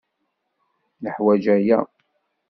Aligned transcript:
Neḥwaj 1.03 1.43
aya. 1.55 1.79